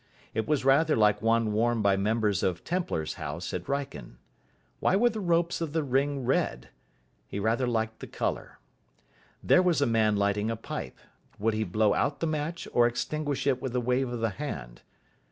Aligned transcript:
It 0.33 0.47
was 0.47 0.65
rather 0.65 0.95
like 0.95 1.21
one 1.21 1.53
worn 1.53 1.83
by 1.83 1.95
members 1.95 2.41
of 2.41 2.63
Templar's 2.63 3.13
house 3.21 3.53
at 3.53 3.65
Wrykyn. 3.69 4.15
Why 4.79 4.95
were 4.95 5.11
the 5.11 5.19
ropes 5.19 5.61
of 5.61 5.73
the 5.73 5.83
ring 5.83 6.25
red? 6.25 6.69
He 7.27 7.39
rather 7.39 7.67
liked 7.67 7.99
the 7.99 8.07
colour. 8.07 8.57
There 9.43 9.61
was 9.61 9.79
a 9.79 9.85
man 9.85 10.15
lighting 10.15 10.49
a 10.49 10.55
pipe. 10.55 10.97
Would 11.37 11.53
he 11.53 11.63
blow 11.63 11.93
out 11.93 12.19
the 12.19 12.25
match 12.25 12.67
or 12.73 12.87
extinguish 12.87 13.45
it 13.45 13.61
with 13.61 13.75
a 13.75 13.79
wave 13.79 14.09
of 14.09 14.21
the 14.21 14.31
hand? 14.31 14.81